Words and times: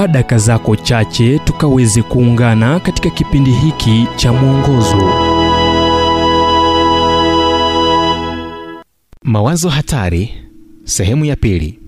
chukua 0.00 0.08
daka 0.12 0.38
zako 0.38 0.76
chache 0.76 1.38
tukaweze 1.38 2.02
kuungana 2.02 2.80
katika 2.80 3.10
kipindi 3.10 3.50
hiki 3.50 4.06
cha 4.16 4.32
mwongozo 4.32 5.12
Mawazo 9.22 9.68
hatari 9.68 10.30
sehemu 10.84 11.24
ya 11.24 11.36
pili. 11.36 11.78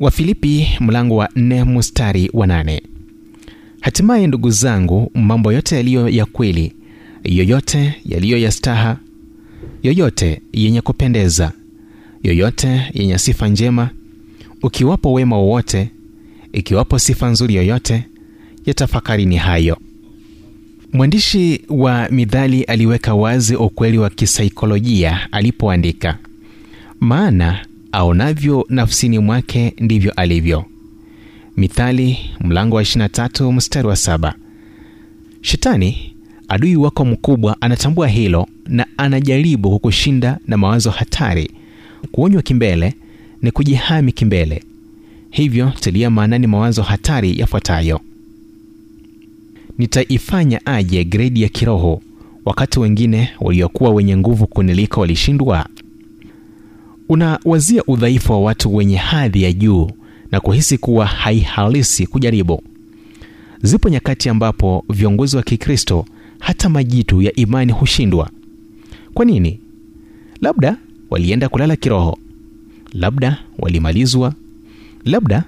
Wafilipi 0.00 0.68
mlango 0.80 1.16
wa 1.16 1.28
nne 1.36 1.64
mstari 1.64 2.30
wa 2.32 2.46
nane. 2.46 2.82
Hatimaye 3.80 4.26
ndugu 4.26 4.50
zangu, 4.50 5.10
mambo 5.14 5.52
yote 5.52 5.76
yaliyo 5.76 6.08
ya 6.08 6.26
kweli, 6.26 6.72
yoyote 7.24 7.94
yaliyo 8.04 8.38
ya 8.38 8.50
staha, 8.52 8.96
yoyote 9.82 10.42
yenye 10.52 10.80
kupendeza, 10.80 11.52
yoyote 12.22 12.90
yenye 12.94 13.18
sifa 13.18 13.48
njema, 13.48 13.90
ukiwapo 14.62 15.12
wema 15.12 15.36
wowote, 15.38 15.90
ikiwapo 16.52 16.98
sifa 16.98 17.28
nzuri 17.28 17.54
yoyote, 17.54 18.04
yatafakarini 18.66 19.36
hayo. 19.36 19.78
Mwandishi 20.92 21.60
wa 21.68 22.08
midhali 22.10 22.62
aliweka 22.62 23.14
wazi 23.14 23.56
ukweli 23.56 23.98
wa 23.98 24.10
kisaikolojia 24.10 25.32
alipoandika, 25.32 26.18
maana 27.00 27.66
aonavyo 27.92 28.66
nafsini 28.68 29.18
mwake 29.18 29.74
ndivyo 29.80 30.12
alivyo. 30.12 30.64
Mithali 31.56 32.18
mlango 32.40 32.76
wa 32.76 32.82
23 32.82 33.52
mstari 33.52 33.88
wa 33.88 33.96
saba. 33.96 34.34
Shetani 35.40 36.14
adui 36.48 36.76
wako 36.76 37.04
mkubwa 37.04 37.56
anatambua 37.60 38.08
hilo 38.08 38.46
na 38.66 38.86
anajaribu 38.96 39.70
kukushinda 39.70 40.38
na 40.46 40.56
mawazo 40.56 40.90
hatari. 40.90 41.50
Kuonywa 42.12 42.42
kimbele 42.42 42.94
ni 43.42 43.50
kujihami 43.50 44.12
kimbele. 44.12 44.62
Hivyo 45.30 45.72
tilia 45.80 46.10
maanani 46.10 46.46
mawazo 46.46 46.82
hatari 46.82 47.38
yafuatayo: 47.40 48.00
nitaifanya 49.78 50.66
aje 50.66 51.04
gredi 51.04 51.42
ya 51.42 51.48
kiroho 51.48 52.02
wakati 52.44 52.80
wengine 52.80 53.30
waliokuwa 53.40 53.90
wenye 53.90 54.16
nguvu 54.16 54.46
kuniliko 54.46 55.00
walishindwa? 55.00 55.66
Unawazia 57.08 57.82
udhaifu 57.86 58.32
wa 58.32 58.40
watu 58.40 58.74
wenye 58.76 58.96
hadhi 58.96 59.42
ya 59.42 59.52
juu 59.52 59.90
na 60.32 60.40
kuhisi 60.40 60.78
kuwa 60.78 61.06
haihalisi 61.06 62.06
kujaribu. 62.06 62.62
Zipo 63.62 63.88
nyakati 63.88 64.28
ambapo 64.28 64.84
viongozi 64.90 65.36
wa 65.36 65.42
Kikristo 65.42 66.04
hata 66.38 66.68
majitu 66.68 67.22
ya 67.22 67.32
imani 67.34 67.72
hushindwa. 67.72 68.30
Kwa 69.14 69.24
nini? 69.24 69.60
Labda 70.40 70.76
walienda 71.10 71.48
kulala 71.48 71.76
kiroho, 71.76 72.18
labda 72.92 73.38
walimalizwa, 73.58 74.34
labda 75.04 75.44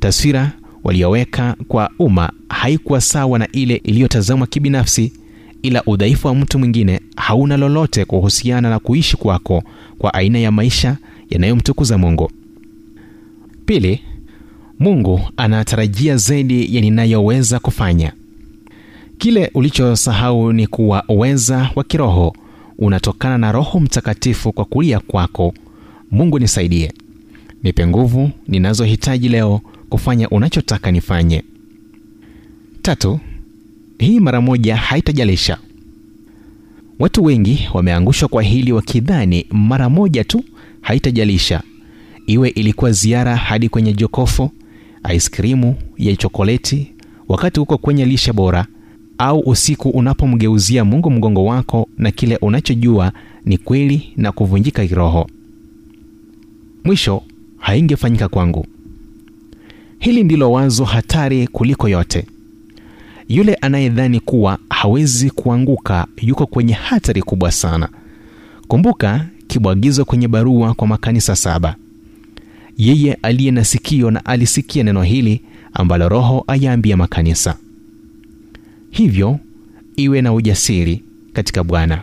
taswira 0.00 0.52
walioweka 0.84 1.56
kwa 1.68 1.90
umma 1.98 2.32
haikuwa 2.48 3.00
sawa 3.00 3.38
na 3.38 3.48
ile 3.52 3.76
iliyotazamwa 3.76 4.46
kibinafsi, 4.46 5.12
ila 5.62 5.82
udhaifu 5.86 6.26
wa 6.26 6.34
mtu 6.34 6.58
mwingine 6.58 7.00
hauna 7.16 7.56
lolote 7.56 8.04
kuhusiana 8.04 8.70
na 8.70 8.78
kuishi 8.78 9.16
kwako 9.16 9.62
kwa 9.98 10.14
aina 10.14 10.38
ya 10.38 10.52
maisha 10.52 10.96
yanayomtukuza 11.30 11.98
Mungu. 11.98 12.30
Pili, 13.66 14.00
Mungu 14.78 15.20
anatarajia 15.36 16.16
zaidi 16.16 16.76
ya 16.76 16.80
ninayoweza 16.80 17.58
kufanya. 17.58 18.12
Kile 19.18 19.50
ulichosahau 19.54 20.52
ni 20.52 20.66
kuwa 20.66 21.04
uweza 21.08 21.70
wa 21.74 21.84
kiroho 21.84 22.36
unatokana 22.78 23.38
na 23.38 23.52
Roho 23.52 23.80
Mtakatifu 23.80 24.52
kwa 24.52 24.64
kulia 24.64 25.00
kwako. 25.00 25.54
Mungu 26.14 26.38
nisaidie, 26.38 26.92
nipe 27.62 27.86
nguvu 27.86 28.30
ninazohitaji 28.48 29.28
leo 29.28 29.60
kufanya 29.88 30.28
unachotaka 30.28 30.90
nifanye. 30.90 31.42
Tatu, 32.82 33.20
hii 33.98 34.20
mara 34.20 34.40
moja 34.40 34.76
haitajalisha. 34.76 35.58
Watu 36.98 37.24
wengi 37.24 37.68
wameangushwa 37.74 38.28
kwa 38.28 38.42
hili 38.42 38.72
wakidhani 38.72 39.46
mara 39.50 39.88
moja 39.90 40.24
tu 40.24 40.44
haitajalisha, 40.80 41.62
iwe 42.26 42.48
ilikuwa 42.48 42.92
ziara 42.92 43.36
hadi 43.36 43.68
kwenye 43.68 43.92
jokofu, 43.92 44.50
aiskrimu 45.02 45.74
ya 45.98 46.16
chokoleti 46.16 46.92
wakati 47.28 47.60
uko 47.60 47.78
kwenye 47.78 48.04
lishe 48.04 48.32
bora, 48.32 48.66
au 49.18 49.40
usiku 49.40 49.88
unapomgeuzia 49.88 50.84
Mungu 50.84 51.10
mgongo 51.10 51.44
wako 51.44 51.88
na 51.98 52.10
kile 52.10 52.36
unachojua 52.36 53.12
ni 53.44 53.58
kweli 53.58 54.12
na 54.16 54.32
kuvunjika 54.32 54.86
kiroho. 54.86 55.26
Mwisho 56.84 57.22
haingefanyika 57.58 58.28
kwangu. 58.28 58.66
Hili 59.98 60.24
ndilo 60.24 60.52
wazo 60.52 60.84
hatari 60.84 61.46
kuliko 61.46 61.88
yote. 61.88 62.26
Yule 63.28 63.54
anayedhani 63.54 64.20
kuwa 64.20 64.58
hawezi 64.70 65.30
kuanguka 65.30 66.06
yuko 66.22 66.46
kwenye 66.46 66.72
hatari 66.72 67.22
kubwa 67.22 67.52
sana. 67.52 67.88
Kumbuka 68.68 69.26
kibwagizo 69.46 70.04
kwenye 70.04 70.28
barua 70.28 70.74
kwa 70.74 70.86
makanisa 70.88 71.36
saba. 71.36 71.76
Yeye 72.78 73.14
aliye 73.22 73.50
na 73.50 73.64
sikio 73.64 74.10
na 74.10 74.24
alisikia 74.24 74.82
neno 74.82 75.02
hili 75.02 75.40
ambalo 75.72 76.08
Roho 76.08 76.44
ayaambia 76.46 76.96
makanisa. 76.96 77.56
Hivyo 78.90 79.38
iwe 79.96 80.22
na 80.22 80.32
ujasiri 80.32 81.02
katika 81.32 81.64
Bwana. 81.64 82.02